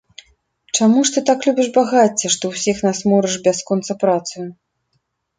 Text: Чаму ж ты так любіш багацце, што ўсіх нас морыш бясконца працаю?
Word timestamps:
Чаму 0.77 0.99
ж 1.09 1.11
ты 1.15 1.19
так 1.29 1.39
любіш 1.49 1.67
багацце, 1.75 2.31
што 2.35 2.51
ўсіх 2.53 2.77
нас 2.87 2.97
морыш 3.11 3.35
бясконца 3.49 3.97
працаю? 4.05 4.47